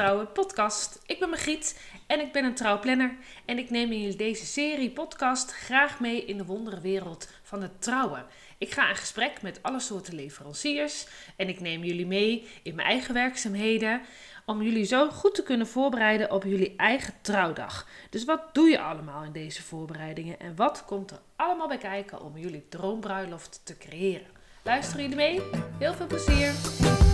[0.00, 1.02] Trouwen podcast.
[1.06, 3.16] Ik ben Margriet en ik ben een trouwplanner.
[3.44, 8.24] En ik neem in deze serie podcast graag mee in de wonderenwereld van het trouwen.
[8.58, 11.06] Ik ga in gesprek met alle soorten leveranciers
[11.36, 14.00] en ik neem jullie mee in mijn eigen werkzaamheden
[14.46, 17.88] om jullie zo goed te kunnen voorbereiden op jullie eigen trouwdag.
[18.10, 22.22] Dus wat doe je allemaal in deze voorbereidingen en wat komt er allemaal bij kijken
[22.22, 24.28] om jullie droombruiloft te creëren?
[24.62, 25.40] Luisteren jullie mee?
[25.78, 27.09] Heel veel plezier!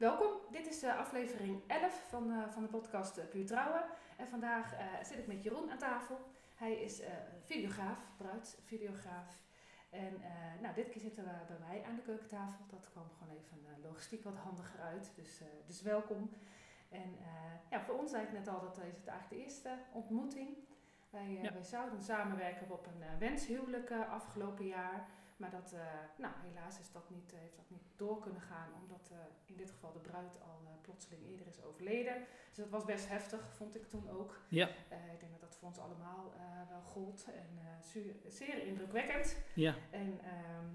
[0.00, 3.84] Welkom, dit is uh, aflevering 11 van, uh, van de podcast uh, Puur Trouwen.
[4.16, 6.18] En vandaag zit ik met Jeroen aan tafel.
[6.54, 7.02] Hij is
[7.44, 9.42] videograaf, bruidsvideograaf.
[9.90, 10.20] En
[10.60, 12.64] nou, dit keer zitten we bij mij aan de keukentafel.
[12.70, 15.12] Dat kwam gewoon even logistiek wat handiger uit.
[15.14, 16.30] Dus, dus welkom.
[16.88, 17.16] En
[17.70, 20.48] ja, voor ons zei ik net al dat is het eigenlijk de eerste ontmoeting.
[21.10, 21.52] Wij, ja.
[21.52, 25.08] wij zouden samenwerken op een wenshuwelijk afgelopen jaar.
[25.40, 25.80] Maar dat, uh,
[26.16, 29.70] nou, helaas is dat niet, heeft dat niet door kunnen gaan, omdat uh, in dit
[29.70, 32.26] geval de bruid al uh, plotseling eerder is overleden.
[32.48, 34.40] Dus dat was best heftig, vond ik toen ook.
[34.48, 34.68] Ja.
[35.14, 36.32] ik denk dat dat voor ons allemaal
[36.68, 39.36] wel gold en zeer, zeer indrukwekkend.
[39.54, 39.74] Ja.
[39.90, 40.66] En, ehm,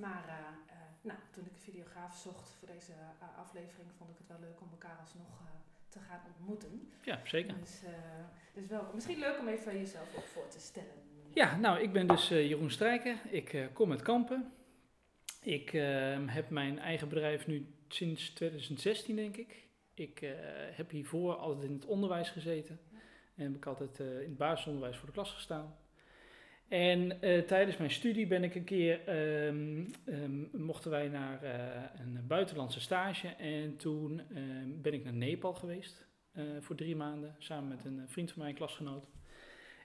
[0.00, 0.54] maar
[1.00, 2.92] nou, toen ik een videograaf zocht voor deze
[3.36, 5.40] aflevering, vond ik het wel leuk om elkaar alsnog
[5.88, 6.92] te gaan ontmoeten.
[7.02, 7.58] Ja, zeker.
[7.58, 7.80] Dus,
[8.52, 11.08] dus wel, misschien leuk om even jezelf ook voor te stellen.
[11.38, 13.16] Ja, nou, ik ben dus uh, Jeroen Strijker.
[13.30, 14.52] Ik uh, kom uit Kampen.
[15.42, 15.82] Ik uh,
[16.26, 19.66] heb mijn eigen bedrijf nu sinds 2016, denk ik.
[19.94, 20.34] Ik
[20.72, 22.80] heb hiervoor altijd in het onderwijs gezeten.
[23.34, 25.76] En heb ik altijd in het basisonderwijs voor de klas gestaan.
[26.68, 29.08] En tijdens mijn studie ben ik een keer,
[29.46, 31.44] um, um, mochten wij naar
[31.98, 33.28] een buitenlandse stage.
[33.28, 34.22] En toen
[34.82, 36.06] ben ik naar Nepal geweest
[36.60, 39.06] voor drie maanden, samen met een vriend van mij, klasgenoot.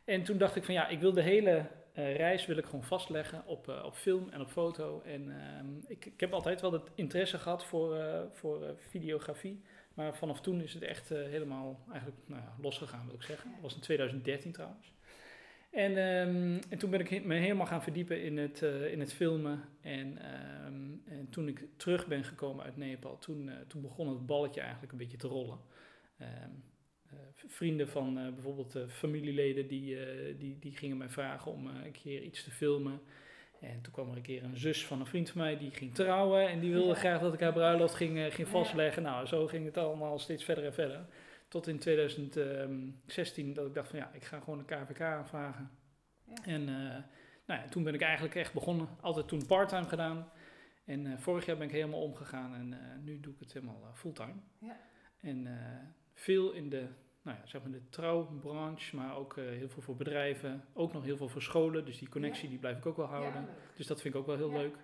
[0.05, 2.83] En toen dacht ik van ja, ik wil de hele uh, reis wil ik gewoon
[2.83, 5.01] vastleggen op, uh, op film en op foto.
[5.01, 5.35] En uh,
[5.87, 9.61] ik, ik heb altijd wel het interesse gehad voor, uh, voor videografie.
[9.93, 13.51] Maar vanaf toen is het echt helemaal eigenlijk nou ja, losgegaan, wil ik zeggen.
[13.51, 14.93] Dat was in 2013 trouwens.
[15.71, 19.63] En, um, en toen ben ik me helemaal gaan verdiepen in het, in het filmen.
[19.81, 20.07] En,
[20.65, 24.91] um, en toen ik terug ben gekomen uit Nepal, toen, toen begon het balletje eigenlijk
[24.91, 25.59] een beetje te rollen.
[26.21, 26.63] Um,
[27.47, 29.97] vrienden van uh, bijvoorbeeld uh, familieleden die,
[30.37, 33.01] die, die gingen mij vragen om een keer iets te filmen.
[33.59, 35.95] En toen kwam er een keer een zus van een vriend van mij die ging
[35.95, 36.93] trouwen en die wilde ja.
[36.93, 39.03] graag dat ik haar bruiloft ging, ging vastleggen.
[39.03, 41.05] Nou, zo ging het allemaal steeds verder en verder.
[41.47, 45.71] Tot in 2016 dat ik dacht van ja, ik ga gewoon een KVK aanvragen.
[46.25, 46.43] Ja.
[46.43, 46.63] En
[47.45, 50.31] nou ja, toen ben ik eigenlijk echt begonnen, altijd toen parttime gedaan.
[50.85, 54.41] En vorig jaar ben ik helemaal omgegaan en nu doe ik het helemaal fulltime.
[54.59, 54.77] Ja.
[55.19, 55.47] En
[56.13, 56.87] veel in de,
[57.23, 60.65] nou ja, zeg maar de trouwbranche, maar ook uh, heel veel voor bedrijven.
[60.73, 62.49] Ook nog heel veel voor scholen, dus die connectie ja.
[62.49, 63.41] die blijf ik ook wel houden.
[63.41, 64.57] Ja, dus dat vind ik ook wel heel ja.
[64.57, 64.75] leuk.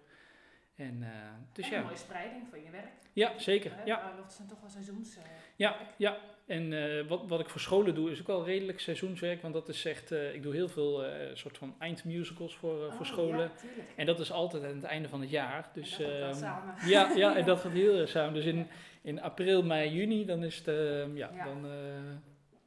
[0.76, 1.08] En, uh,
[1.54, 1.78] dus en ja.
[1.78, 2.92] een mooie spreiding van je werk.
[3.14, 3.72] Ja, zeker.
[3.80, 3.98] Uh, ja.
[3.98, 5.18] Bruiloften zijn toch wel seizoens.
[5.18, 5.24] Uh,
[5.56, 9.54] ja, ja, en wat, wat ik voor scholen doe is ook wel redelijk seizoenswerk, want
[9.54, 13.40] dat is echt, ik doe heel veel soort van eindmusicals voor, oh, voor scholen.
[13.40, 15.70] Ja, en dat is altijd aan het einde van het jaar.
[15.74, 16.76] Dus, en dat samen.
[16.90, 18.34] Ja, ja, en dat gaat heel erg samen.
[18.34, 18.68] Dus in,
[19.02, 20.66] in april, mei, juni, dan is het,
[21.16, 21.46] ja, Ja.
[21.46, 21.66] dan,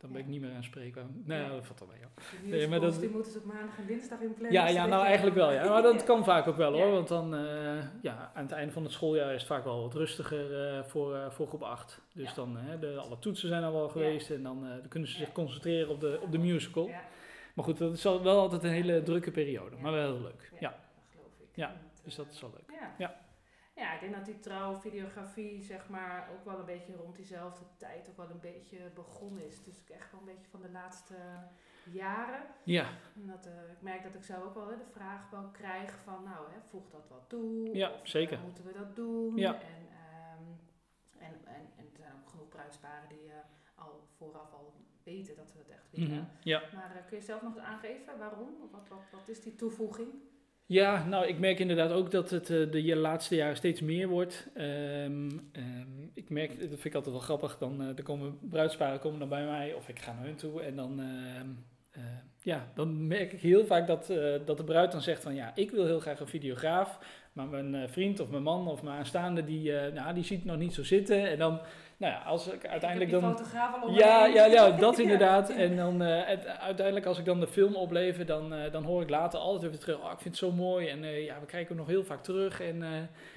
[0.03, 1.05] dan ben ik niet meer aanspreekbaar.
[1.25, 1.49] Nee, Ja.
[1.49, 1.99] dat valt wel mee.
[2.01, 2.09] Ja.
[2.57, 4.53] Nee, maar dat- die moeten ze op maandag en dinsdag in plannen.
[4.53, 5.53] Ja, ja, nou eigenlijk wel.
[5.53, 5.69] Ja.
[5.69, 6.91] Maar dat kan vaak ook wel hoor.
[6.91, 9.95] Want dan, eh, ja, aan het einde van het schooljaar is het vaak wel wat
[9.95, 12.01] rustiger eh, voor, eh, voor groep 8.
[12.15, 14.31] Dus dan, de, alle toetsen zijn al wel geweest.
[14.31, 16.91] En dan, dan kunnen ze zich concentreren op de, op de musical.
[17.55, 19.77] Maar goed, dat is wel altijd een hele drukke periode.
[19.77, 20.53] Maar wel heel leuk.
[20.61, 20.79] ja, dat
[21.13, 21.49] geloof ik.
[21.55, 21.73] Ja,
[22.05, 22.79] dus dat is wel leuk.
[22.99, 23.15] Ja.
[23.75, 23.95] Ja.
[23.95, 28.17] Ik denk dat die trouwvideografie zeg maar ook wel een beetje rond diezelfde tijd ook
[28.17, 29.63] wel een beetje begonnen is.
[29.65, 31.15] Dus echt wel een beetje van de laatste
[31.91, 32.43] jaren.
[32.65, 35.49] Ja, En dat, eh, ik merk dat ik zelf ook wel hè, de vraag wel
[35.53, 37.75] krijg van, nou, hè, voeg dat wat toe?
[37.75, 38.39] Ja, Of, eh, zeker.
[38.41, 39.37] moeten we dat doen?
[39.37, 39.55] Ja.
[39.55, 40.45] En, ehm,
[41.19, 43.35] en, en, en er zijn ook genoeg bruidsparen die eh,
[43.75, 46.11] al vooraf al weten dat we het echt willen.
[46.17, 46.63] mhm, ja.
[46.75, 48.49] Maar kun je zelf nog aangeven waarom?
[48.71, 50.09] Wat, wat, wat is die toevoeging?
[50.73, 54.49] Ja, nou, ik merk inderdaad ook dat het eh, de laatste jaren steeds meer wordt.
[54.55, 59.19] Ehm, ehm, ik merk, dat vind ik altijd wel grappig, dan er komen bruidsparen komen
[59.19, 61.49] dan bij mij of ik ga naar hun toe en dan, ehm,
[61.93, 62.03] eh,
[62.43, 65.53] ja, dan merk ik heel vaak dat, eh, dat de bruid dan zegt van ja,
[65.55, 66.99] ik wil heel graag een videograaf,
[67.33, 70.49] maar mijn eh, vriend of mijn man of mijn aanstaande die, nou, die ziet het
[70.49, 71.29] nog niet zo zitten.
[71.31, 71.61] En dan,
[71.97, 73.31] nou ja, als ik uiteindelijk ik dan...
[73.37, 75.03] fotograaf al Ja, ja, ja, dat Ja.
[75.03, 75.51] inderdaad.
[75.51, 79.39] En dan het- uiteindelijk als ik dan de film oplever, dan, dan hoor ik later
[79.41, 79.97] altijd weer terug.
[79.99, 80.89] Oh, ik vind het zo mooi.
[80.89, 82.61] En ja, we kijken hem nog heel vaak terug.
[82.61, 82.83] En,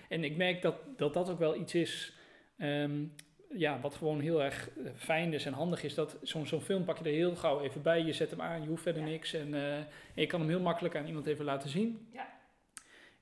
[0.09, 2.13] en ik merk dat, dat dat ook wel iets is.
[2.57, 3.03] ehm,
[3.53, 5.93] ja, wat gewoon heel erg eh, fijn is en handig is.
[5.93, 8.01] Dat zo'n zo'n film pak je er heel gauw even bij.
[8.03, 9.07] Je zet hem aan, je hoeft verder Ja.
[9.07, 9.33] niks.
[9.33, 12.07] En, eh, en je kan hem heel makkelijk aan iemand even laten zien.
[12.13, 12.33] Ja.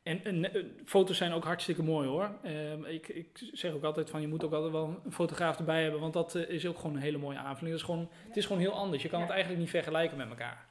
[0.04, 2.30] En, en, eh, foto's zijn ook hartstikke mooi hoor.
[2.44, 5.82] Ehm, ik, ik zeg ook altijd van je moet ook altijd wel een fotograaf erbij
[5.84, 7.70] hebben, want dat is ook gewoon een hele mooie aanvulling.
[7.80, 9.04] Dat is gewoon, Het is gewoon heel anders.
[9.04, 10.66] Je kan het eigenlijk niet vergelijken met elkaar.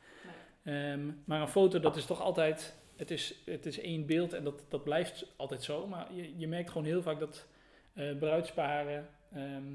[0.65, 4.45] Ehm, maar een foto, dat is toch altijd, het is, het is één beeld en
[4.45, 5.87] dat, dat blijft altijd zo.
[5.87, 7.47] Maar je, je merkt gewoon heel vaak dat
[7.95, 9.75] eh bruidsparen ehm,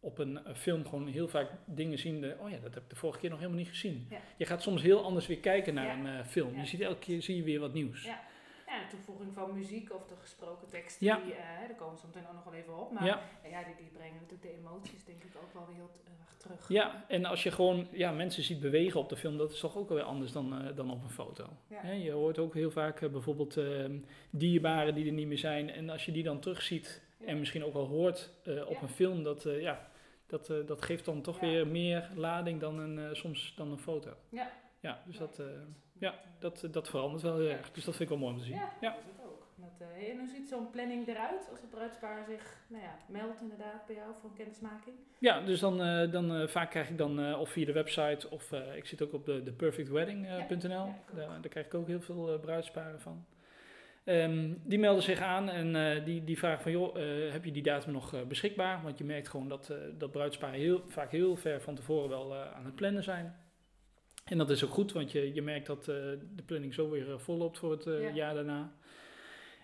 [0.00, 2.20] op een film gewoon heel vaak dingen zien.
[2.20, 4.06] De, oh ja, dat heb ik de vorige keer nog helemaal niet gezien.
[4.10, 4.18] Ja.
[4.36, 5.92] Je gaat soms heel anders weer kijken naar Ja.
[6.12, 6.58] een eh, film.
[6.58, 8.04] Je ziet elke keer zie je weer wat nieuws.
[8.04, 8.20] Ja.
[8.66, 11.20] Ja, de toevoeging van muziek of de gesproken teksten, Ja.
[11.24, 11.38] die, eh,
[11.68, 12.92] daar komen we zo meteen ook nog wel even op.
[12.92, 13.22] Maar Ja.
[13.50, 16.68] ja, die, die brengen natuurlijk de emoties denk ik ook wel weer heel erg terug.
[16.68, 19.76] Ja, en als je gewoon ja, mensen ziet bewegen op de film, dat is toch
[19.76, 21.48] ook wel weer anders dan, dan op een foto.
[21.66, 21.90] Ja.
[21.90, 23.98] Je hoort ook heel vaak bijvoorbeeld ehm,
[24.30, 25.70] dierbaren die er niet meer zijn.
[25.70, 27.26] En als je die dan terugziet Ja.
[27.26, 28.82] en misschien ook wel hoort eh, op Ja.
[28.82, 29.88] een film, dat, eh, ja,
[30.26, 34.10] dat, eh, dat geeft dan toch weer meer lading dan een, soms dan een foto.
[34.28, 34.50] Ja.
[34.80, 35.42] Ja, dus dat,
[35.98, 37.70] ja, dat, dat verandert wel heel erg.
[37.70, 38.54] Dus dat vind ik wel mooi om te zien.
[38.56, 38.90] Ja, Ja.
[38.90, 39.46] dat is het ook.
[39.56, 43.86] Dat, en hoe ziet zo'n planning eruit als het bruidspaar zich nou ja, meldt inderdaad
[43.86, 44.96] bij jou voor een kennismaking?
[45.18, 45.76] Ja, dus dan,
[46.10, 49.42] dan vaak krijg ik dan of via de website of ik zit ook op de,
[49.42, 50.86] de perfectwedding.nl.
[51.14, 53.24] Daar, daar krijg ik ook heel veel bruidsparen van.
[54.04, 57.52] Ehm, die melden zich aan en eh, die, die vragen van joh, eh, heb je
[57.52, 58.82] die datum nog eh, beschikbaar?
[58.82, 62.64] Want je merkt gewoon dat, dat bruidsparen heel, vaak heel ver van tevoren wel aan
[62.64, 63.36] het plannen zijn.
[64.24, 67.58] En dat is ook goed, want je, je merkt dat de planning zo weer volloopt
[67.58, 68.10] voor het Ja.
[68.14, 68.72] jaar daarna.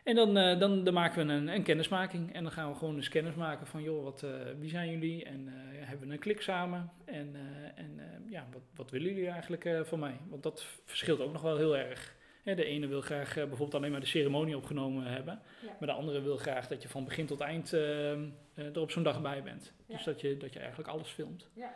[0.05, 2.35] En dan, dan, dan maken we een, een kennismaking.
[2.35, 4.27] En dan gaan we gewoon eens kennis maken van, joh, wat,
[4.59, 5.25] wie zijn jullie?
[5.25, 6.91] En hebben we een klik samen?
[7.05, 7.37] En,
[7.75, 10.17] en ja, wat, wat willen jullie eigenlijk van mij?
[10.29, 12.16] Want dat verschilt ook nog wel heel erg.
[12.55, 15.41] De ene wil graag eh, bijvoorbeeld alleen maar de ceremonie opgenomen hebben.
[15.63, 15.77] Ja.
[15.79, 18.91] Maar de andere wil graag dat je van begin tot eind eh, eh, er op
[18.91, 19.73] zo'n dag bij bent.
[19.87, 21.49] Dus dat je, dat je eigenlijk alles filmt.
[21.53, 21.75] Ja.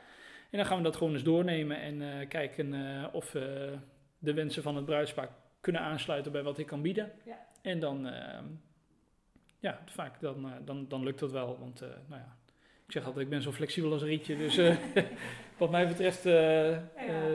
[0.50, 3.76] En dan gaan we dat gewoon eens doornemen en eh, kijken eh, of we
[4.18, 5.28] de wensen van het bruidspaar
[5.60, 7.12] kunnen aansluiten bij wat ik kan bieden.
[7.24, 7.46] Ja.
[7.62, 8.40] En dan, eh,
[9.58, 11.58] ja, vaak dan, dan, dan lukt dat wel.
[11.58, 12.36] Want, nou ja,
[12.90, 14.36] ik zeg altijd, ik ben zo flexibel als een rietje.
[14.36, 14.76] Dus eh,
[15.58, 16.82] wat mij betreft eh, eh,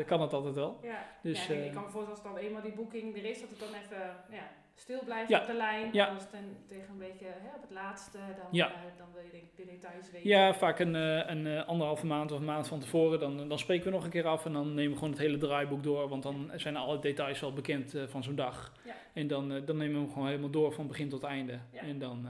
[0.06, 0.80] kan het altijd wel.
[0.82, 3.50] Ja, Dus, ja, ik kan me voorstellen als dan eenmaal die boeking er is, dat
[3.50, 5.90] het dan even ja, stil blijft op de lijn.
[5.94, 6.06] ja.
[6.06, 9.44] Als het dan tegen een beetje hè, op het laatste, dan, dan wil je denk
[9.56, 10.30] de details weten.
[10.30, 13.20] Ja, vaak een, een anderhalve maand of een maand van tevoren.
[13.20, 15.38] Dan, dan spreken we nog een keer af en dan nemen we gewoon het hele
[15.38, 16.10] draaiboek door.
[16.10, 18.72] Want dan zijn alle details al bekend van zo'n dag.
[19.14, 21.60] En dan, dan nemen we hem gewoon helemaal door van begin tot einde.
[21.72, 22.28] En dan,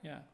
[0.00, 0.26] Ja.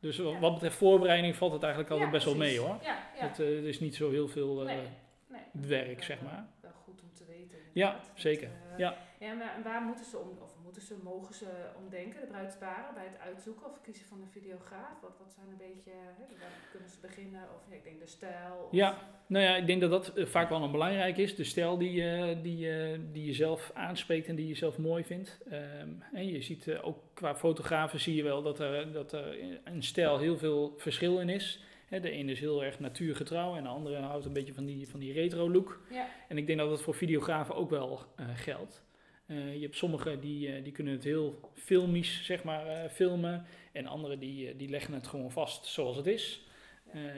[0.00, 0.38] Dus Ja.
[0.38, 2.78] wat betreft voorbereiding valt het eigenlijk altijd Ja, best wel mee hoor.
[2.82, 3.26] Ja, ja.
[3.28, 4.86] Het eh, is niet zo heel veel eh, nee,
[5.28, 5.40] nee.
[5.52, 6.46] werk, zeg eh, maar.
[6.60, 7.58] Wel goed om te weten.
[7.72, 8.10] Ja, inderdaad.
[8.14, 8.48] Zeker.
[8.72, 8.96] eh, Ja.
[9.20, 11.46] Ja, maar en waar moeten ze om, of moeten ze, mogen ze
[11.76, 15.00] omdenken, de bruidsparen, bij het uitzoeken of kiezen van een videograaf?
[15.02, 17.42] Wat, wat zijn een beetje, hè, waar kunnen ze beginnen?
[17.42, 18.54] Of ja, ik denk de stijl.
[18.64, 18.98] Of, Ja.
[19.26, 21.34] Nou ja, ik denk dat dat eh, vaak wel een belangrijk is.
[21.36, 22.70] De stijl die, eh, die,
[23.12, 25.38] die je zelf aanspreekt en die je zelf mooi vindt.
[25.50, 29.82] Ehm, en je ziet ook qua fotografen zie je wel dat er, dat er een
[29.82, 31.62] stijl heel veel verschil in is.
[31.88, 34.88] Hè, de ene is heel erg natuurgetrouw en de andere houdt een beetje van die,
[34.88, 35.82] van die retro look.
[35.90, 38.84] Ja, En ik denk dat dat voor videografen ook wel eh, geldt.
[39.26, 43.44] Eh, je hebt sommigen die, eh, die kunnen het heel filmisch zeg maar, filmen.
[43.72, 46.46] En anderen die, die leggen het gewoon vast zoals het is.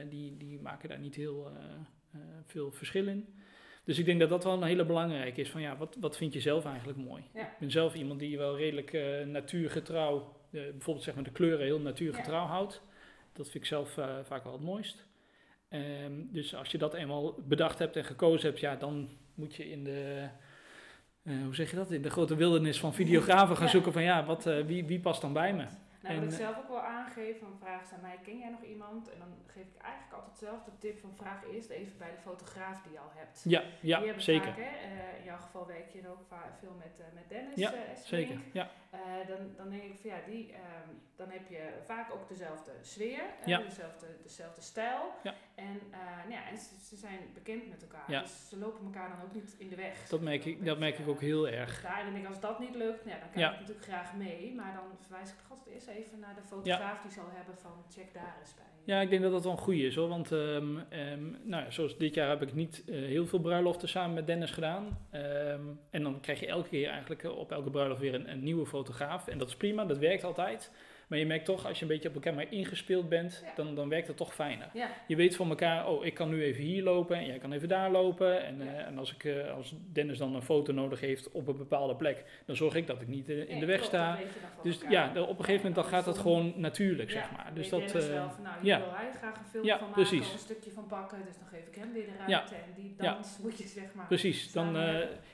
[0.08, 1.50] Die, die maken daar niet heel
[2.46, 3.26] veel verschil in.
[3.84, 5.50] Dus ik denk dat dat wel een hele belangrijke is.
[5.50, 7.22] Van ja, wat, wat vind je zelf eigenlijk mooi?
[7.34, 7.40] Ja.
[7.40, 8.92] Ik ben zelf iemand die wel redelijk
[9.26, 12.82] natuurgetrouw, bijvoorbeeld zeg maar de kleuren heel natuurgetrouw houdt.
[13.32, 15.04] Dat vind ik zelf eh, vaak wel het mooist.
[15.68, 19.70] Ehm, dus als je dat eenmaal bedacht hebt en gekozen hebt, ja, dan moet je
[19.70, 20.28] in de,
[21.22, 23.70] eh, hoe zeg je dat, in de grote wildernis van videografen gaan Ja.
[23.70, 25.64] zoeken van ja, wat, eh, wie, wie past dan bij me?
[26.02, 28.38] Nou, En, wat ik eh, zelf ook wel aangeef, dan vragen ze aan mij, ken
[28.38, 29.10] jij nog iemand?
[29.10, 32.20] En dan geef ik eigenlijk altijd zelf de tip van vraag eerst even bij de
[32.22, 33.42] fotograaf die je al hebt.
[33.44, 34.46] Ja, die ja hebben zeker.
[34.46, 36.24] Vaak, hè, eh, in jouw geval werk je ook
[36.60, 37.54] veel met, eh, met Dennis.
[37.56, 37.72] Ja.
[38.04, 38.68] Zeker, ja.
[39.26, 43.22] Dan, dan denk ik van ja, die, ehm, dan heb je vaak ook dezelfde sfeer,
[43.44, 43.58] Ja.
[43.58, 45.12] dezelfde, dezelfde stijl.
[45.22, 45.34] Ja.
[45.54, 45.80] En,
[46.20, 48.20] nou ja, en ze, ze zijn bekend met elkaar, Ja.
[48.20, 50.08] dus ze lopen elkaar dan ook niet in de weg.
[50.08, 51.82] Dat merk ik, dat merk ik ook heel Dus erg.
[51.82, 53.52] daar denk ik, als dat niet lukt, nou ja, dan kijk Ja.
[53.52, 54.54] ik natuurlijk graag mee.
[54.54, 57.72] Maar dan verwijs ik toch altijd eerst even naar de fotograaf die zal hebben van
[57.90, 58.64] check daar eens bij.
[58.84, 60.08] Ja, ik denk dat dat wel een goede is hoor.
[60.08, 63.88] Want ehm, ehm, nou ja, zoals dit jaar heb ik niet eh, heel veel bruiloften
[63.88, 64.98] samen met Dennis gedaan.
[65.10, 68.42] Ehm, en dan krijg je elke keer eigenlijk eh, op elke bruiloft weer een, een
[68.42, 69.28] nieuwe fotograaf.
[69.28, 70.70] En dat is prima, dat werkt altijd.
[71.10, 73.52] Maar je merkt toch, als je een beetje op elkaar maar ingespeeld bent, Ja.
[73.56, 74.68] dan, dan werkt het toch fijner.
[74.72, 77.52] Ja, Je weet van elkaar, oh, ik kan nu even hier lopen en jij kan
[77.52, 78.44] even daar lopen.
[78.44, 78.64] En, Ja.
[78.72, 81.96] eh, en als, ik, eh, als Dennis dan een foto nodig heeft op een bepaalde
[81.96, 84.16] plek, dan zorg ik dat ik niet eh, in de weg klopt, sta.
[84.16, 84.90] dat Dus elkaar.
[84.92, 87.50] ja, op een gegeven moment dan gaat het andersom- gewoon natuurlijk, zeg maar.
[87.54, 88.78] Dus dat, wel van, nou, ja.
[88.78, 90.26] wil hij graag een film Ja, van maken precies.
[90.26, 92.94] of een stukje van pakken, dus dan geef ik hem weer de ruimte en die
[92.96, 94.76] dans moet je zeg maar Precies, dan,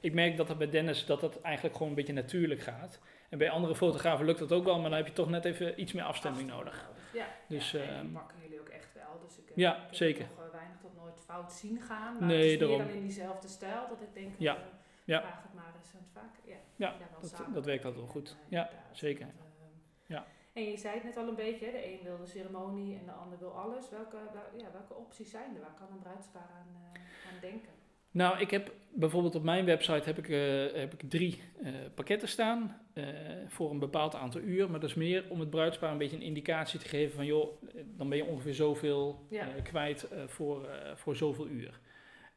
[0.00, 3.00] ik merk dat dat bij Dennis dat dat eigenlijk gewoon een beetje natuurlijk gaat.
[3.28, 5.80] En bij andere fotografen lukt dat ook wel, maar dan heb je toch net even
[5.80, 6.90] iets meer afstemming Afstemming nodig.
[7.12, 9.20] Ja, Dus, ja, en die ehm, pakken jullie ook echt wel.
[9.26, 10.26] Dus ik, heb- Ja, ik zeker.
[10.36, 12.18] nog eh, weinig tot nooit fout zien gaan.
[12.18, 12.76] Maar Nee, het is daarom.
[12.78, 14.62] meer dan in diezelfde stijl dat ik denk, Ja, eh,
[15.04, 15.20] ja.
[15.20, 15.92] vraag het maar eens.
[15.92, 18.28] Want vaak, ja, Ja, dat- samen dat werkt altijd wel goed.
[18.30, 19.26] eh, Ja, zeker.
[19.26, 20.24] Dat, ehm, Ja.
[20.52, 23.12] En je zei het net al een beetje, de een wil de ceremonie en de
[23.12, 23.90] ander wil alles.
[23.90, 25.60] Welke, wel- ja, welke opties zijn er?
[25.60, 27.74] Waar kan een bruidspaar aan, eh, aan denken?
[28.16, 32.28] Nou, ik heb bijvoorbeeld op mijn website heb ik, eh, heb ik drie eh, pakketten
[32.28, 33.04] staan eh,
[33.46, 34.70] voor een bepaald aantal uur.
[34.70, 37.62] Maar dat is meer om het bruidspaar een beetje een indicatie te geven van joh,
[37.96, 39.46] dan ben je ongeveer zoveel Ja.
[39.62, 41.80] kwijt voor, voor zoveel uur.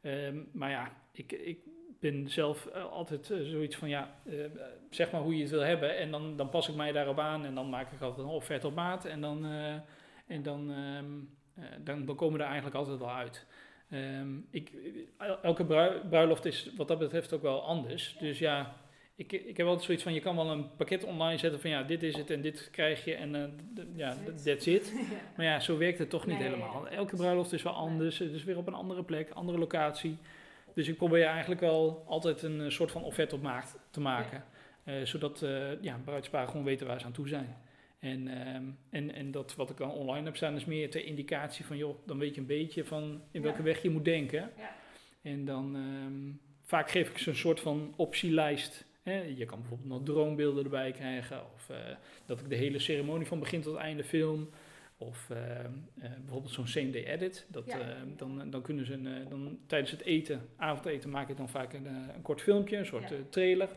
[0.01, 1.59] Ehm, maar ja, ik, ik
[1.99, 4.15] ben zelf altijd zoiets van ja,
[4.89, 5.97] zeg maar hoe je het wil hebben.
[5.97, 8.67] En dan, dan pas ik mij daarop aan en dan maak ik altijd een offerte
[8.67, 9.05] op maat.
[9.05, 9.45] En dan,
[10.27, 13.47] en dan, ehm, dan, dan komen we er eigenlijk altijd wel uit.
[13.89, 14.71] Ehm, ik,
[15.17, 18.15] el- elke brui- bruiloft is wat dat betreft ook wel anders.
[18.19, 18.75] Dus ja,
[19.15, 21.83] ik, ik heb altijd zoiets van, je kan wel een pakket online zetten van ja,
[21.83, 24.93] dit is het en dit krijg je en d- ja, That's it.
[25.37, 26.87] Maar ja, zo werkt het toch niet Nee, helemaal.
[26.87, 30.17] Elke bruiloft is wel anders, het is weer op een andere plek, andere locatie.
[30.73, 34.43] Dus ik probeer eigenlijk wel altijd een eh, soort van offerte op maat te maken.
[34.83, 37.57] Eh, zodat eh ja, bruidsparen gewoon weten waar ze aan toe zijn.
[37.99, 41.65] En, ehm, en, en dat wat ik dan online heb staan is meer ter indicatie
[41.65, 43.63] van, joh, dan weet je een beetje van in welke Ja.
[43.63, 44.51] weg je moet denken.
[44.57, 44.75] Ja.
[45.21, 46.31] En dan ehm,
[46.63, 48.85] vaak geef ik ze een soort van optielijst.
[49.03, 49.21] Hè.
[49.21, 51.41] Je kan bijvoorbeeld nog droombeelden erbij krijgen.
[51.53, 51.77] Of eh,
[52.25, 54.49] dat ik de hele ceremonie van begin tot einde film.
[54.97, 57.45] Of ehm, eh, bijvoorbeeld zo'n same day edit.
[57.49, 57.79] Dat, Ja.
[57.79, 61.49] ehm, dan, dan kunnen ze een, eh, dan, tijdens het eten, avondeten, maak ik dan
[61.49, 63.15] vaak een, eh, een kort filmpje, een soort Ja.
[63.15, 63.69] eh, trailer.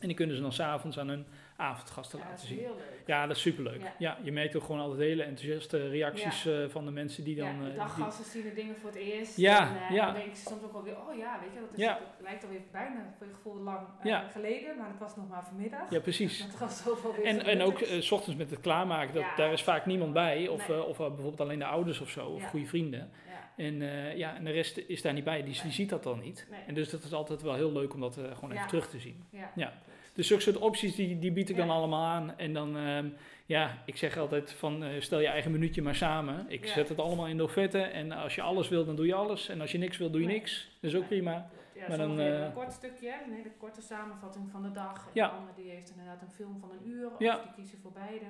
[0.00, 1.24] En die kunnen ze dan s'avonds aan hun
[1.60, 2.58] avondgasten dat laten is zien.
[2.58, 3.02] heel leuk.
[3.06, 3.80] Ja, dat is superleuk.
[3.82, 3.92] Ja.
[3.98, 4.18] Ja.
[4.22, 7.46] je merkt ook gewoon altijd hele enthousiaste reacties eh, van de mensen die dan...
[7.46, 9.36] ja, eh, de die- daggasten zien de dingen voor het eerst.
[9.36, 10.04] Ja, en, eh, ja.
[10.04, 11.92] dan denken ze soms ook alweer, oh ja, weet je, dat, is, Ja.
[11.92, 13.86] dat lijkt alweer bijna voor je gevoel lang
[14.32, 15.90] geleden, maar het was nog maar vanmiddag.
[15.90, 16.46] ja, precies.
[16.50, 19.62] Dat al zoveel weer En, en ook s ochtends met het klaarmaken, dat, daar is
[19.62, 20.48] vaak niemand bij.
[20.48, 20.82] Of, Nee.
[20.82, 23.10] of bijvoorbeeld alleen de ouders of zo, of goede vrienden.
[23.56, 23.74] En,
[24.16, 25.72] ja, en de rest is daar niet bij, die, die Nee.
[25.72, 26.46] ziet dat dan niet.
[26.50, 26.60] Nee.
[26.66, 29.24] En dus dat is altijd wel heel leuk om dat gewoon even terug te zien.
[29.54, 29.72] Ja.
[30.18, 30.24] Ja.
[30.24, 31.72] Dus zulke soort opties, die, die bied ik dan Ja.
[31.72, 32.38] allemaal aan.
[32.38, 33.06] En dan, ehm,
[33.46, 36.46] ja, ik zeg altijd van, eh, stel je eigen minuutje maar samen.
[36.48, 36.72] Ik Ja.
[36.72, 37.78] zet het allemaal in de offerte.
[37.78, 39.48] En als je alles wil, dan doe je alles.
[39.48, 40.36] En als je niks wil, doe je Nee.
[40.36, 40.70] niks.
[40.80, 41.50] Dat is ook prima.
[41.74, 45.04] Ja, Maar dan, eh, een kort stukje, een hele korte samenvatting van de dag.
[45.04, 45.28] En Ja.
[45.28, 47.34] de ander die heeft inderdaad een film van een uur, Ja.
[47.36, 48.24] of die kiezen voor beide.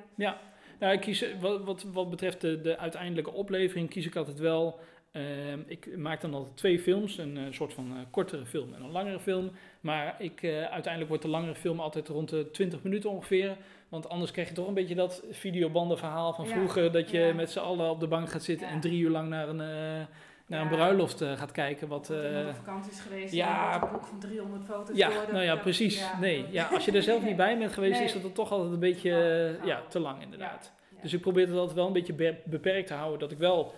[0.79, 4.39] Nou, ik kies, eh, wat, wat, wat betreft de, de uiteindelijke oplevering, kies ik altijd
[4.39, 4.81] wel.
[5.13, 9.21] ehm, ik maak dan altijd twee films, een soort van kortere film en een langere
[9.21, 9.51] film.
[9.81, 13.57] Maar ik, eh, uiteindelijk wordt de langere film altijd rond de 20 minuten ongeveer.
[13.89, 16.93] Want anders krijg je toch een beetje dat videobandenverhaal van Ja, vroeger.
[16.93, 17.35] Dat je ja.
[17.35, 18.73] met z'n allen op de bank gaat zitten Ja.
[18.73, 20.07] en drie uur lang naar een, eh,
[20.47, 21.89] naar een bruiloft eh, gaat kijken.
[21.89, 25.57] Wat, op vakantie is geweest, ja, een boek van 300 foto's ja, door, nou ja,
[25.57, 26.05] precies.
[26.21, 28.05] nee, ja, als je er zelf niet bij bent geweest, Nee.
[28.05, 30.73] is dat dan toch altijd een beetje Ja, eh, ja, te lang inderdaad.
[31.03, 33.19] Dus ik probeer het altijd wel een beetje be- beperkt te houden.
[33.19, 33.75] Dat ik wel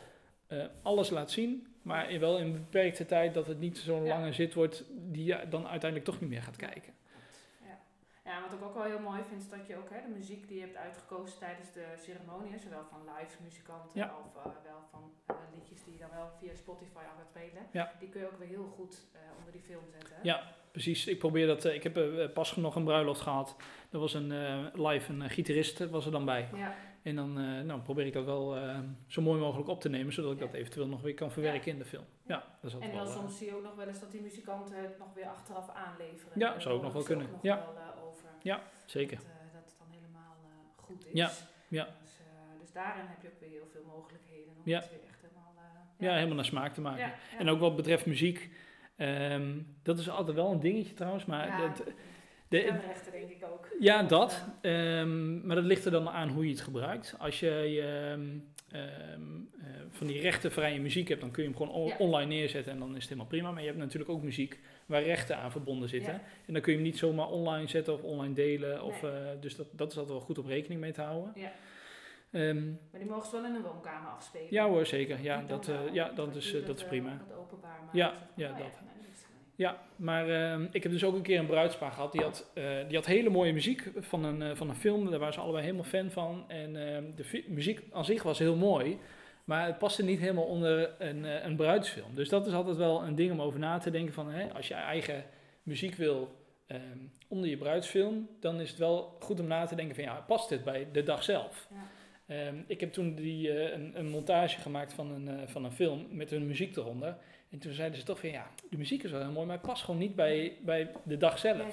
[0.82, 1.66] alles laat zien.
[1.82, 4.08] Maar wel in beperkte tijd dat het niet zo'n Ja.
[4.18, 4.84] lange zit wordt.
[4.90, 6.92] Die je dan uiteindelijk toch niet meer gaat kijken.
[7.64, 7.78] Ja.
[8.24, 10.48] ja, wat ik ook wel heel mooi vind, is dat je ook hè, de muziek
[10.48, 14.14] die je hebt uitgekozen tijdens de ceremonie, zowel van live muzikanten Ja.
[14.24, 17.66] of eh, wel van eh, liedjes die je dan wel via Spotify af gaat spelen,
[17.72, 17.92] Ja.
[17.98, 20.14] die kun je ook weer heel goed eh, onder die film zetten.
[20.14, 20.20] hè.
[20.22, 20.58] Ja.
[20.72, 21.64] Precies, ik probeer dat.
[21.64, 21.98] ik heb
[22.34, 23.56] pas nog een bruiloft gehad.
[23.90, 24.28] Er was een
[24.74, 26.48] live een gitarist was er dan bij.
[26.54, 29.88] Ja, En dan eh, nou, probeer ik dat wel eh, zo mooi mogelijk op te
[29.88, 30.44] nemen, zodat ik Ja.
[30.46, 32.04] dat eventueel nog weer kan verwerken in de film.
[32.26, 33.14] Ja, dat is altijd en dan wel.
[33.14, 35.70] eh, soms zie je ook nog wel eens dat die muzikanten het nog weer achteraf
[35.74, 36.32] aanleveren.
[36.38, 37.30] Ja, zou ook nog wel kunnen.
[37.30, 37.56] nog Ja.
[37.74, 38.28] wel, over.
[38.86, 39.16] zeker.
[39.16, 40.36] Dat, dat het dan helemaal
[40.76, 41.12] goed is.
[41.12, 41.30] Ja,
[41.68, 41.84] ja.
[42.02, 42.10] Dus,
[42.60, 44.78] dus daarin heb je ook weer heel veel mogelijkheden om Ja.
[44.80, 45.52] het weer echt helemaal...
[45.98, 47.00] Ja, helemaal naar smaak te maken.
[47.00, 47.38] Ja, ja.
[47.38, 48.50] En ook wat betreft muziek.
[48.96, 51.82] ehm, dat is altijd wel een dingetje trouwens, maar Ja, dat,
[52.50, 53.68] de, denk ik ook.
[53.80, 54.44] Ja, dat.
[54.60, 57.14] eh, Ehm, maar dat ligt er dan aan hoe je het gebruikt.
[57.18, 58.28] Als je ehm,
[58.80, 59.22] ehm,
[59.60, 61.96] eh, van die rechtenvrije muziek hebt, dan kun je hem gewoon on- Ja.
[61.98, 63.50] online neerzetten en dan is het helemaal prima.
[63.50, 66.12] Maar je hebt natuurlijk ook muziek waar rechten aan verbonden zitten.
[66.12, 66.20] Ja.
[66.46, 68.82] En dan kun je hem niet zomaar online zetten of online delen.
[68.82, 69.10] Of, Nee.
[69.12, 71.32] eh, dus dat, dat is altijd wel goed op rekening mee te houden.
[71.34, 71.52] Ja.
[72.90, 74.46] Maar die mogen ze wel in een woonkamer afspelen.
[74.50, 75.22] ja hoor, zeker.
[75.22, 75.92] Ja, dat, wel.
[75.92, 77.20] ja, dat, Dat is, dat is prima.
[77.28, 78.28] wat openbaar maken, Ja, maar.
[78.36, 78.66] ja, Oh dat.
[78.66, 78.99] dat niet.
[79.60, 82.12] Ja, maar ehm, ik heb dus ook een keer een bruidspaar gehad.
[82.12, 85.10] Die had, eh, die had hele mooie muziek van een, eh, van een film.
[85.10, 86.44] Daar waren ze allebei helemaal fan van.
[86.48, 88.98] En ehm, de muziek aan zich was heel mooi.
[89.44, 92.14] Maar het paste niet helemaal onder een, eh, een bruidsfilm.
[92.14, 94.14] Dus dat is altijd wel een ding om over na te denken.
[94.14, 95.24] Van, hè, als je eigen
[95.62, 96.98] muziek wil ehm,
[97.28, 98.28] onder je bruidsfilm.
[98.40, 101.02] Dan is het wel goed om na te denken van ja, past dit bij de
[101.02, 101.68] dag zelf?
[102.26, 102.52] Ja.
[102.66, 106.46] Ik heb toen die, een, een montage gemaakt van een, van een film met hun
[106.46, 107.16] muziek eronder.
[107.50, 109.66] En toen zeiden ze toch van ja, de muziek is wel heel mooi, maar het
[109.66, 111.56] past gewoon niet bij, bij de dag zelf.
[111.56, 111.72] Nee.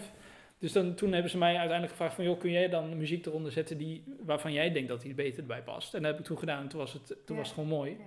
[0.59, 3.51] Dus dan, toen hebben ze mij uiteindelijk gevraagd van, joh, kun jij dan muziek eronder
[3.51, 5.93] zetten die, waarvan jij denkt dat die beter erbij past?
[5.93, 7.35] En dat heb ik toen gedaan en toen was het, toen Ja.
[7.35, 7.91] was het gewoon mooi.
[7.91, 8.05] Ja.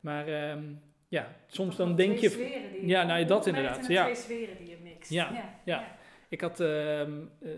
[0.00, 0.62] Maar ehm,
[1.08, 2.80] ja, soms dan denk je...
[2.82, 4.02] Ja, nou, dat inderdaad, de ja.
[4.02, 5.10] twee sferen die je mixt.
[5.10, 5.96] Ja, ja.
[6.32, 7.10] Ik had ehm,
[7.42, 7.50] eh,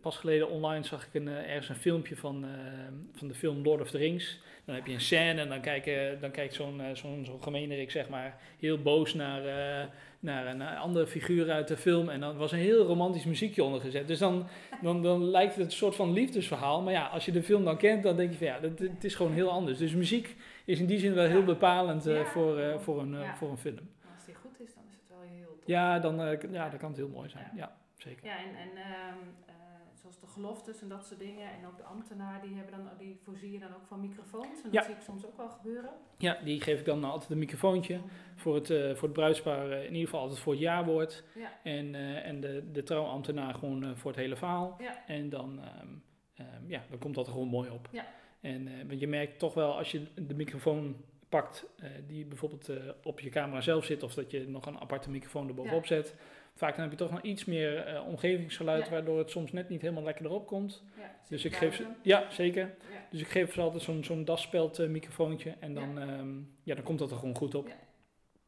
[0.00, 3.62] pas geleden online zag ik een, eh, ergens een filmpje van, ehm, van de film
[3.62, 4.40] Lord of the Rings.
[4.64, 7.90] Dan heb je een scène en dan kijkt dan kijkt zo'n eh, zo'n zo'n gemeenerik
[7.90, 9.86] zeg maar heel boos naar, eh,
[10.20, 12.08] naar een eh, andere figuur uit de film.
[12.08, 14.08] En dan was een heel romantisch muziekje onder gezet.
[14.08, 14.46] Dus dan,
[14.82, 16.82] dan, dan lijkt het een soort van liefdesverhaal.
[16.82, 19.04] Maar ja, als je de film dan kent, dan denk je van ja, dat, het
[19.04, 19.78] is gewoon heel anders.
[19.78, 22.24] Dus muziek is in die zin wel heel bepalend eh, Ja.
[22.24, 23.88] voor, eh, voor, een, eh, voor een film.
[24.14, 25.66] Als die goed is, dan is het wel heel tof.
[25.66, 27.50] Ja, dan, eh, ja, dan kan het heel mooi zijn.
[27.56, 28.24] Ja, zeker.
[28.26, 29.54] Ja, en, en ehm, eh,
[29.94, 31.50] zoals de geloftes en dat soort dingen.
[31.50, 34.62] En ook de ambtenaar, die, hebben dan, die voorzie je dan ook van microfoons.
[34.64, 35.90] En dat zie ik soms ook wel gebeuren.
[36.18, 38.00] Ja, die geef ik dan altijd een microfoontje.
[38.34, 41.24] voor het, eh, voor het bruidspaar eh, in ieder geval altijd voor het jaarwoord.
[41.34, 41.52] Ja.
[41.62, 41.94] En,
[42.24, 44.76] en de, de trouwambtenaar gewoon voor het hele verhaal.
[44.78, 45.06] Ja.
[45.06, 45.88] En dan, ehm,
[46.34, 47.88] ehm, ja, dan komt dat er gewoon mooi op.
[47.90, 48.06] Ja.
[48.40, 50.96] En want je merkt toch wel als je de microfoon
[51.28, 51.66] pakt
[52.06, 52.70] die bijvoorbeeld
[53.02, 54.02] op je camera zelf zit...
[54.02, 55.86] of dat je nog een aparte microfoon erbovenop Ja.
[55.86, 56.14] zet...
[56.54, 58.84] Vaak dan heb je toch nog iets meer eh, omgevingsgeluid...
[58.84, 58.90] Ja.
[58.90, 60.82] waardoor het soms net niet helemaal lekker erop komt.
[60.96, 61.86] Ja, Dus ik geef ze...
[62.02, 62.74] Ja, zeker.
[63.10, 66.24] Dus ik geef ze altijd zo'n zo'n daspeld eh, microfoontje en dan, ja.
[66.62, 67.68] ja, dan komt dat er gewoon goed op.
[67.68, 67.74] Ja.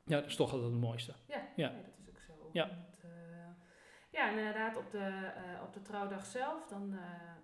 [0.05, 1.13] Ja, dat is toch altijd het mooiste.
[1.29, 1.71] Ja, Ja.
[1.71, 2.51] nee, dat is ook zo.
[2.53, 2.71] Ja.
[3.03, 3.11] Eh,
[4.11, 5.31] ja, en inderdaad op de,
[5.63, 6.99] op de trouwdag zelf, dan, eh,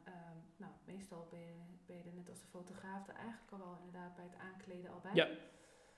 [0.04, 1.54] ehm, nou, meestal ben je,
[1.86, 4.90] ben je er net als de fotograaf er eigenlijk al wel inderdaad bij het aankleden
[4.90, 5.10] al bij.
[5.14, 5.28] Ja.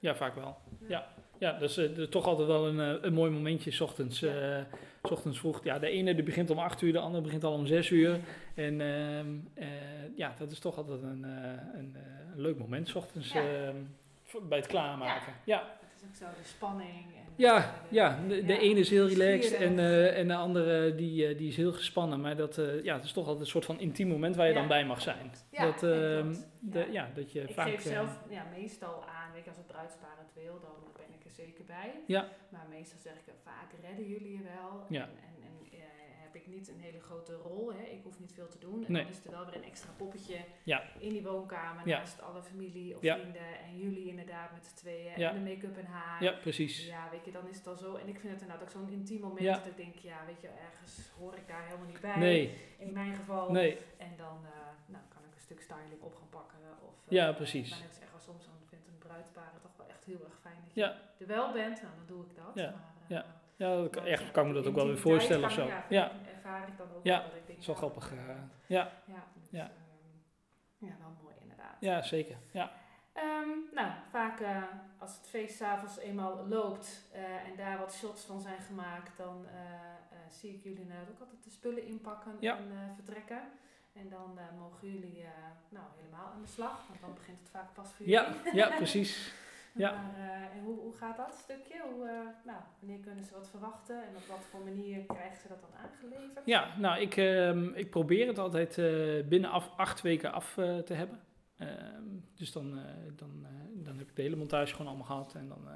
[0.04, 0.56] Ja, vaak wel.
[0.78, 0.87] Ja.
[0.88, 1.06] Ja,
[1.38, 4.23] ja dat, is, dat is toch altijd wel een, eh, een mooi momentje, 's ochtends,
[4.23, 4.61] eh,
[5.02, 5.64] 's ochtends vroeg.
[5.64, 8.20] Ja, de ene die begint om 8 uur, de andere begint al om 6 uur.
[8.54, 9.66] En eh,
[10.16, 11.96] ja, dat is toch altijd een, een,
[12.34, 13.76] een leuk moment, 's ochtends, ehm,
[14.49, 15.32] bij het klaarmaken.
[15.44, 15.76] Ja,
[16.08, 17.04] ook zo de spanning.
[17.16, 20.34] En, Ja, eh, ja, de, de ja, ene is heel relaxed en, eh, en de
[20.34, 22.20] andere die, eh, die is heel gespannen.
[22.20, 24.52] Maar dat, eh, ja, het is toch altijd een soort van intiem moment waar je
[24.52, 25.32] Ja, dan bij mag zijn.
[25.50, 27.08] Ja, dat, ehm, de, Ja.
[27.14, 27.69] dat je Ik vaak...
[27.69, 31.14] geef eh, zelf ja, meestal aan, weet je, als het bruidspaar het wil, dan ben
[31.19, 31.90] ik er zeker bij.
[32.06, 32.28] Ja.
[32.49, 34.84] Maar meestal zeg ik, vaak redden jullie je wel.
[34.88, 35.02] Ja.
[35.02, 35.33] En, eh,
[36.34, 37.82] heb ik niet een hele grote rol, hè.
[37.82, 38.84] ik hoef niet veel te doen.
[38.86, 39.02] En Nee.
[39.02, 40.82] dan is er wel weer een extra poppetje Ja.
[40.99, 41.99] in die woonkamer, Ja.
[41.99, 43.18] naast alle familie of Ja.
[43.18, 43.58] vrienden.
[43.64, 46.23] En jullie inderdaad met z'n tweeën, en de make-up en haar.
[46.23, 46.86] ja, precies.
[46.86, 47.94] Ja, weet je, dan is het al zo.
[47.97, 50.49] En ik vind het inderdaad ook zo'n intiem moment dat ik denk, ja, weet je,
[50.49, 52.18] ergens hoor ik daar helemaal niet bij.
[52.18, 53.50] Nee, In mijn geval.
[53.52, 54.50] nee, En dan eh,
[54.86, 56.58] nou, kan ik een stuk styling op gaan pakken.
[56.82, 57.70] Of, eh, Ja, precies.
[57.70, 60.25] Maar net als echt wel soms dan vindt een bruidspaar het toch wel echt heel
[60.25, 60.82] erg fijn dat je
[61.25, 61.82] er wel bent.
[61.82, 62.54] Nou, dan doe ik dat.
[62.54, 63.42] Maar, eh, ja.
[63.56, 65.67] Ja, dat kan, echt ja, kan me dat ook wel weer voorstellen of zo.
[65.67, 67.28] Ja, Ja, ervaar ik dan ook Ja, wel.
[67.28, 68.12] Dat ik denk, ja, grappig.
[68.12, 68.19] eh,
[68.67, 69.62] ja, ja, dus, Ja.
[69.64, 71.76] ehm, ja, wel mooi inderdaad.
[71.80, 72.36] ja, zeker.
[72.52, 72.73] Ja,
[73.12, 74.62] Ehm, nou, vaak eh,
[74.99, 79.47] als het feest s'avonds eenmaal loopt eh, en daar wat shots van zijn gemaakt, dan
[80.30, 82.56] zie ik jullie inderdaad ook altijd de spullen inpakken Ja.
[82.56, 83.43] en vertrekken.
[83.93, 85.25] En dan mogen jullie
[85.69, 88.56] nou, helemaal aan de slag, want dan begint het vaak pas voor ja, jullie.
[88.56, 89.32] ja precies.
[89.75, 89.91] Ja.
[89.93, 91.80] Maar eh, en hoe, hoe gaat dat stukje?
[91.93, 95.49] Hoe, eh, nou, wanneer kunnen ze wat verwachten en op wat voor manier krijgen ze
[95.49, 96.47] dat dan aangeleverd?
[96.47, 100.52] Ja, nou, ik, ehm, ik probeer het altijd eh, binnen af, acht weken af
[100.84, 101.21] te hebben.
[101.56, 102.02] Ehm,
[102.34, 102.78] dus dan,
[103.17, 105.34] dan, dan heb ik de hele montage gewoon allemaal gehad.
[105.34, 105.69] En dan,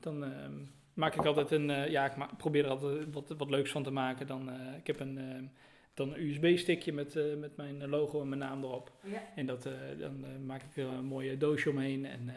[0.00, 0.54] dan ehm,
[0.94, 1.90] maak ik altijd een...
[1.90, 4.26] ja, ik ma- probeer er altijd wat, wat leuks van te maken.
[4.26, 5.50] Dan, ik heb een,
[5.94, 8.92] dan een USB-stickje met, met mijn logo en mijn naam erop.
[9.02, 9.68] Ja, En dat,
[9.98, 12.04] dan maak ik er een mooie doosje omheen.
[12.06, 12.30] En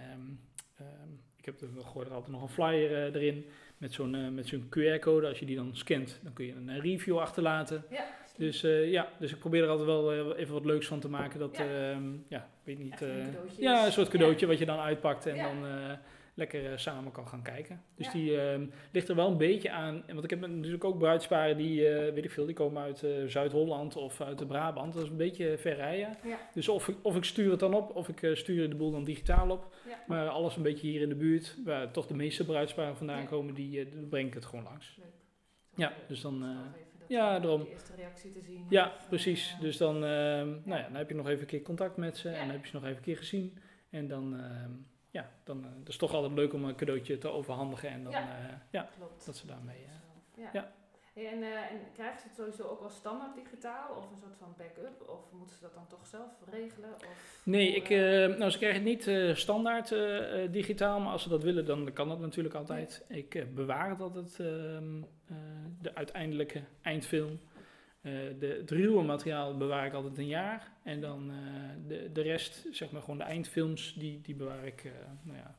[0.80, 3.46] ehm, ik heb er, gooi er altijd nog een flyer eh, erin
[3.78, 5.28] met zo'n eh, met zo'n QR-code.
[5.28, 7.84] Als je die dan scant, dan kun je een review achterlaten.
[7.90, 8.06] ja.
[8.38, 11.40] Dus eh, ja, dus ik probeer er altijd wel even wat leuks van te maken.
[11.40, 11.64] Dat, Ja.
[11.66, 12.92] ja, ja weet niet.
[12.92, 15.44] Echt een ja, een soort cadeautje wat je dan uitpakt en Ja.
[15.44, 15.66] dan
[16.38, 17.82] lekker eh, samen kan gaan kijken.
[17.96, 18.12] Dus Ja.
[18.12, 20.04] die ehm, ligt er wel een beetje aan.
[20.08, 23.12] Want ik heb natuurlijk ook bruidsparen die, eh, weet ik veel, die komen uit eh,
[23.26, 24.94] Zuid-Holland of uit de Brabant.
[24.94, 26.18] Dat is een beetje ver rijden.
[26.24, 26.38] Ja.
[26.54, 29.04] Dus of ik, of ik stuur het dan op, of ik stuur de boel dan
[29.04, 29.76] digitaal op.
[29.88, 30.04] Ja.
[30.08, 33.54] Maar alles een beetje hier in de buurt, waar toch de meeste bruidsparen vandaan komen,
[33.54, 34.96] die breng ik het gewoon langs.
[35.00, 35.08] Leuk.
[35.76, 36.46] Ja, dus dan,
[37.08, 37.62] ja, daarom.
[37.62, 38.66] Die eerste reactie te zien.
[38.70, 39.56] Ja, Of, precies.
[39.62, 42.30] Dus dan, ehm, nou ja, dan heb je nog even een keer contact met ze
[42.30, 43.58] en dan heb je ze nog even een keer gezien.
[43.90, 44.72] En dan, ehm,
[45.22, 48.12] ja, dan uh, het is toch altijd leuk om een cadeautje te overhandigen en dan,
[48.12, 48.28] Ja.
[48.72, 49.26] ja Klopt.
[49.26, 49.76] dat ze daarmee.
[49.86, 50.50] eh, Ja.
[50.54, 50.72] ja.
[51.14, 54.36] Hey, En, eh, en krijgen ze het sowieso ook wel standaard digitaal of een soort
[54.40, 55.10] van backup?
[55.10, 56.94] Of moeten ze dat dan toch zelf regelen?
[56.94, 61.00] Of, Nee, ik, eh, eh, nou, ze krijgen het niet eh, standaard eh, eh, digitaal,
[61.00, 63.04] maar als ze dat willen, dan kan dat natuurlijk altijd.
[63.08, 65.36] Ik eh, bewaar het altijd, ehm, eh,
[65.82, 67.40] de uiteindelijke eindfilm.
[68.08, 70.72] Eh, de, het ruwe materiaal bewaar ik altijd een jaar.
[70.84, 71.38] En dan eh,
[71.88, 74.92] de, de rest, zeg maar gewoon de eindfilms, die, die bewaar ik, eh,
[75.24, 75.56] nou ja,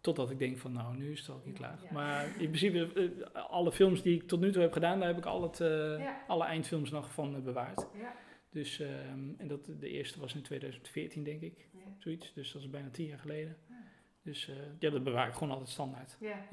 [0.00, 1.78] Totdat ik denk van, nou, nu is het al niet klaar.
[1.82, 1.92] Ja.
[1.92, 5.26] Maar in principe, alle films die ik tot nu toe heb gedaan, daar heb ik
[5.26, 6.24] al het, Ja.
[6.26, 7.86] alle eindfilms nog van bewaard.
[7.98, 8.14] Ja.
[8.50, 11.68] Dus, ehm, en dat, de eerste was in 2014, denk ik,
[11.98, 12.32] zoiets.
[12.34, 13.56] Dus dat is bijna tien jaar geleden.
[13.68, 13.74] Ja.
[14.22, 16.16] Dus ja, dat bewaar ik gewoon altijd standaard.
[16.20, 16.46] Ja.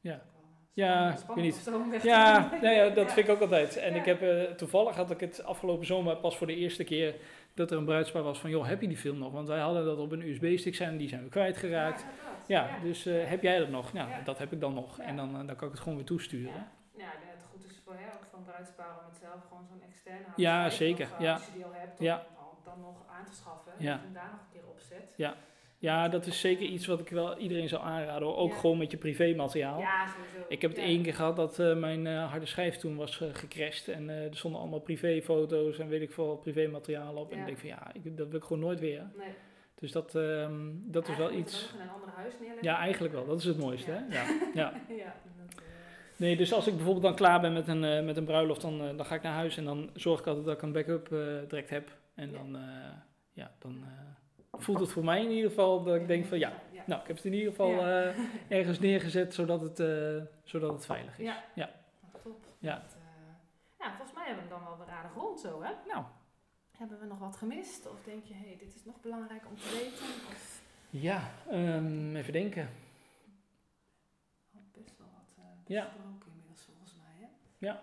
[0.00, 0.24] Ja.
[0.76, 0.86] Ja.
[1.08, 1.68] Ja, ik weet niet.
[1.94, 3.12] of Ja, nou ja, dat Ja.
[3.14, 3.76] vind ik ook altijd.
[3.76, 3.98] En Ja.
[3.98, 7.14] ik heb eh, toevallig had ik het afgelopen zomer pas voor de eerste keer
[7.54, 9.32] dat er een bruidspaar was van, joh, heb je die film nog?
[9.32, 12.00] Want wij hadden dat op een USB-stick zijn en die zijn we kwijtgeraakt.
[12.00, 12.06] Ja.
[12.46, 12.82] Ja, Ja.
[12.82, 13.92] dus eh, heb jij dat nog?
[13.92, 14.20] Nou, Ja.
[14.24, 14.96] dat heb ik dan nog.
[14.98, 15.04] Ja.
[15.04, 16.52] En dan, eh, dan kan ik het gewoon weer toesturen.
[16.52, 16.68] Ja.
[16.96, 20.24] Ja, het goed is voor hè, ook van bruidspaar om het zelf gewoon zo'n externe
[20.36, 21.32] Ja, zeker, eh, ja.
[21.32, 22.26] Als je die al hebt, Ja.
[22.38, 23.72] om dan nog aan te schaffen.
[23.78, 23.92] Ja.
[24.06, 25.14] En daar nog een keer op zet.
[25.78, 28.28] Ja, dat is zeker iets wat ik wel iedereen zou aanraden.
[28.28, 28.36] hoor.
[28.36, 28.56] Ook Ja.
[28.58, 29.78] gewoon met je privémateriaal.
[29.80, 30.46] Ja, sowieso.
[30.48, 30.86] Ik heb het ja.
[30.86, 33.88] één keer gehad dat eh, mijn eh, harde schijf toen was eh, gecrashed.
[33.88, 37.32] En er stonden allemaal privéfoto's en weet ik veel privémateriaal op.
[37.32, 39.02] En ik denk van ja, ik, dat wil ik gewoon nooit weer.
[39.16, 39.28] Nee.
[39.74, 41.60] Dus dat, ehm, dat is wel iets...
[41.60, 42.64] het ook in een ander huis neerleggen.
[42.68, 43.26] Ja, eigenlijk wel.
[43.26, 43.96] Dat is het mooiste, Ja.
[44.08, 44.14] hè?
[44.14, 44.26] Ja.
[44.94, 45.14] ja.
[45.36, 45.62] dat,
[46.16, 49.06] Nee, dus als ik bijvoorbeeld dan klaar ben met een, met een bruiloft, dan, dan
[49.06, 51.08] ga ik naar huis en dan zorg ik altijd dat ik een backup
[51.48, 51.90] direct heb.
[52.14, 52.56] En dan,
[53.32, 53.84] ja, dan
[54.62, 56.82] voelt het voor mij in ieder geval dat ik denk van ja, ja.
[56.86, 58.02] nou, ik heb het in ieder geval Ja.
[58.02, 61.24] eh, ergens neergezet zodat het, eh, zodat het veilig is.
[61.24, 61.44] Ja.
[61.54, 61.70] ja.
[62.00, 62.44] Nou, top.
[62.58, 62.74] Ja.
[62.74, 65.70] Dat, eh, ja, volgens mij hebben we hem dan wel weer aardig rond zo, hè?
[65.86, 66.04] Nou,
[66.76, 67.86] Hebben we nog wat gemist?
[67.90, 70.06] Of denk je, hé, hey, dit is nog belangrijk om te weten?
[70.30, 72.68] Of ja, ehm, even denken.
[74.54, 75.84] oh, best wel wat eh Ja.
[75.84, 77.28] besproken inmiddels volgens mij,
[77.60, 77.74] hè?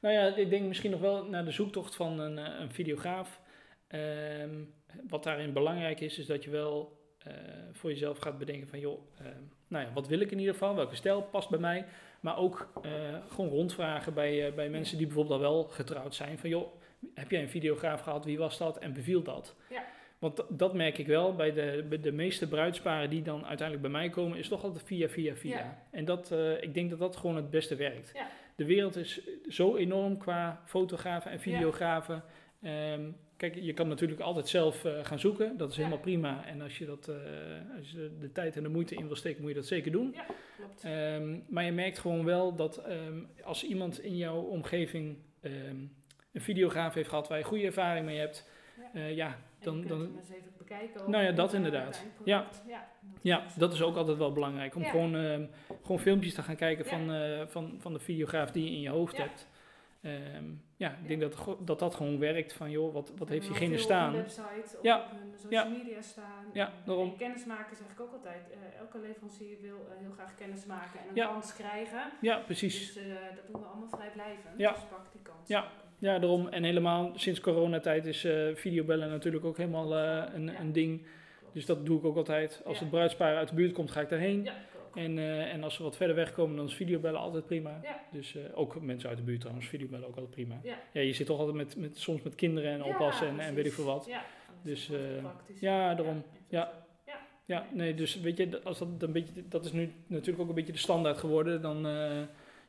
[0.00, 3.40] Nou ja, ik denk misschien nog wel naar de zoektocht van een, een videograaf.
[3.86, 4.62] Ehm,
[5.08, 7.32] wat daarin belangrijk is, is dat je wel eh,
[7.72, 10.74] voor jezelf gaat bedenken van, joh, ehm, nou ja, wat wil ik in ieder geval?
[10.74, 11.84] Welke stijl past bij mij?
[12.20, 12.90] Maar ook eh,
[13.28, 16.38] gewoon rondvragen bij, eh, bij mensen die bijvoorbeeld al wel getrouwd zijn.
[16.38, 16.66] Van, joh,
[17.14, 18.24] heb jij een videograaf gehad?
[18.24, 18.78] Wie was dat?
[18.78, 19.54] En beviel dat?
[19.70, 19.84] Ja.
[20.18, 24.00] Want dat- merk ik wel bij de, bij de meeste bruidsparen die dan uiteindelijk bij
[24.00, 25.56] mij komen, is toch altijd via, via, via.
[25.58, 25.82] Ja.
[25.90, 28.10] En dat, eh, ik denk dat dat gewoon het beste werkt.
[28.14, 28.28] Ja.
[28.56, 32.22] De wereld is zo enorm qua fotografen en videografen.
[32.62, 35.56] Ehm, kijk, je kan natuurlijk altijd zelf eh, gaan zoeken.
[35.56, 35.82] Dat is Ja.
[35.82, 36.44] helemaal prima.
[36.46, 37.16] En als je, dat, eh,
[37.78, 40.14] als je de tijd en de moeite in wil steken, moet je dat zeker doen.
[40.56, 40.84] Klopt.
[40.84, 45.76] Ehm, maar je merkt gewoon wel dat ehm, als iemand in jouw omgeving ehm,
[46.32, 48.90] een videograaf heeft gehad waar je goede ervaring mee hebt, Ja.
[49.00, 51.10] eh, ja, dan, dan, hem eens even bekijken.
[51.10, 52.04] Nou ja, dat inderdaad.
[52.24, 52.48] Ja.
[52.66, 54.74] Ja, dat ja, is, dat is ook altijd wel belangrijk.
[54.74, 54.88] Om Ja.
[54.90, 55.48] gewoon,
[55.82, 56.90] gewoon filmpjes te gaan kijken Ja.
[56.90, 59.22] van, van, van de videograaf die je in je hoofd Ja.
[59.22, 59.48] hebt.
[60.04, 60.44] Ehm,
[60.76, 64.08] ja, ik denk dat, dat dat gewoon werkt van, joh, wat, wat heeft diegene staan?
[64.08, 64.98] Op hun website of Ja.
[64.98, 65.70] op hun social Ja.
[65.78, 66.44] media staan.
[66.52, 67.08] Ja, En, eh, daarom.
[67.10, 68.50] En kennismaken zeg ik ook altijd.
[68.50, 72.02] Eh, elke leverancier wil eh, heel graag kennis maken en een kans krijgen.
[72.20, 72.92] Ja, precies.
[72.94, 73.04] Dus
[73.36, 74.54] dat doen we allemaal vrijblijvend.
[74.58, 74.72] Ja.
[74.72, 75.48] Dus pak die kans.
[75.48, 75.68] Ja.
[75.98, 76.48] Ja, daarom.
[76.48, 78.20] En helemaal sinds coronatijd is
[78.54, 81.06] videobellen natuurlijk ook helemaal een, een ding.
[81.54, 82.62] Dus dat doe ik ook altijd.
[82.64, 84.48] Als het bruidspaar uit de buurt komt, ga ik daarheen.
[84.94, 87.80] En, eh, en als ze wat verder wegkomen, dan is videobellen altijd prima.
[87.82, 88.00] Ja.
[88.12, 90.60] Dus eh, ook mensen uit de buurt trouwens, videobellen ook altijd prima.
[90.62, 90.78] Ja.
[90.92, 93.54] Ja, je zit toch altijd met, met, soms met kinderen en Ja, oppassen en, en
[93.54, 94.06] weet ik veel wat.
[94.06, 95.60] Ja, dan is Dus, praktisch.
[95.60, 96.16] ja, daarom.
[96.16, 96.82] is Ja.
[97.46, 100.54] Ja, nee, dus weet je, als dat, een beetje, dat is nu natuurlijk ook een
[100.54, 101.62] beetje de standaard geworden.
[101.62, 101.86] Dan,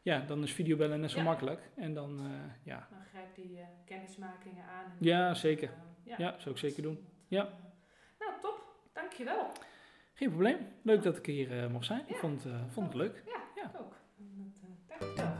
[0.01, 1.69] ja, dan is videobellen net zo makkelijk.
[1.75, 2.19] En dan,
[2.63, 4.83] ja, Dan grijp die kennismakingen aan.
[4.85, 5.69] en Ja, dan, zeker.
[6.17, 6.99] Ja, zou ik zeker doen.
[7.27, 7.49] Ja.
[9.17, 9.51] Dankjewel.
[10.13, 10.57] geen probleem.
[10.81, 12.03] Leuk dat ik hier eh, mocht zijn.
[12.07, 13.23] Ik vond, het, eh, vond het leuk.
[13.25, 13.63] Ja, Ja.
[13.63, 13.93] ik ook.
[14.99, 15.33] Dat, eh, dankjewel.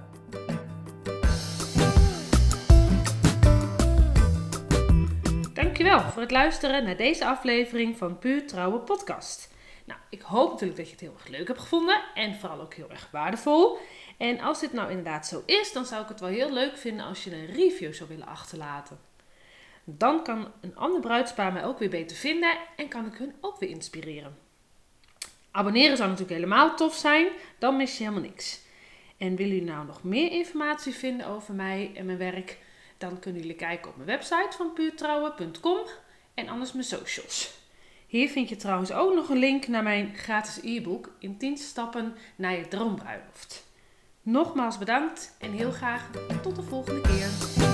[5.54, 9.54] Dankjewel voor het luisteren naar deze aflevering van Puur Trouwe Podcast.
[9.86, 12.74] Nou, ik hoop natuurlijk dat je het heel erg leuk hebt gevonden en vooral ook
[12.74, 13.78] heel erg waardevol.
[14.18, 17.06] En als dit nou inderdaad zo is, dan zou ik het wel heel leuk vinden
[17.06, 18.98] als je een review zou willen achterlaten.
[19.86, 23.60] Dan kan een ander bruidspaar mij ook weer beter vinden en kan ik hun ook
[23.60, 24.38] weer inspireren.
[25.52, 27.28] Abonneren zou natuurlijk helemaal tof zijn,
[27.60, 28.62] dan mis je helemaal niks.
[29.18, 32.58] En willen jullie nou nog meer informatie vinden over mij en mijn werk?
[32.98, 35.80] Dan kunnen jullie kijken op mijn website van puurtrouwen.com
[36.34, 37.64] en anders mijn socials.
[38.08, 42.16] Hier vind je trouwens ook nog een link naar mijn gratis e-book in 10 stappen
[42.36, 43.66] naar je droombruiloft.
[44.22, 46.10] Nogmaals bedankt en heel graag
[46.42, 47.65] tot de volgende keer.